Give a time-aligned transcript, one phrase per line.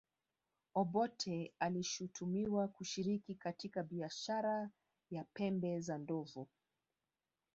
[0.75, 4.69] obote alishutumiwa kushiriki katika biashara
[5.11, 6.47] ya pembe za ndovu